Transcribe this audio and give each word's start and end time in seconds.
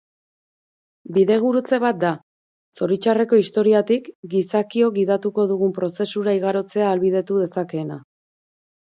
Bidegurutze 1.15 1.77
bat 1.81 1.97
da, 2.03 2.11
zoritxarreko 2.79 3.37
historiatik 3.41 4.09
gizakiok 4.31 4.95
gidatuko 4.95 5.45
dugun 5.51 5.75
prozesura 5.75 6.33
igarotzea 6.39 6.85
ahalbidetu 6.87 7.37
dezakeena. 7.43 7.99